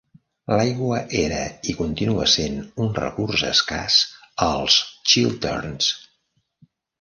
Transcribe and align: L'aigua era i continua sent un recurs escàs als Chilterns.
L'aigua 0.51 1.01
era 1.17 1.41
i 1.73 1.75
continua 1.81 2.25
sent 2.35 2.57
un 2.85 2.89
recurs 3.01 3.45
escàs 3.51 3.99
als 4.47 4.79
Chilterns. 5.13 5.93